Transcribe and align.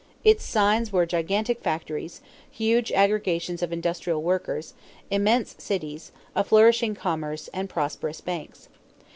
Its 0.23 0.43
signs 0.43 0.91
were 0.91 1.05
gigantic 1.05 1.61
factories, 1.61 2.21
huge 2.49 2.91
aggregations 2.91 3.61
of 3.61 3.71
industrial 3.71 4.23
workers, 4.23 4.73
immense 5.11 5.53
cities, 5.59 6.11
a 6.35 6.43
flourishing 6.43 6.95
commerce, 6.95 7.49
and 7.53 7.69
prosperous 7.69 8.19
banks. 8.19 8.67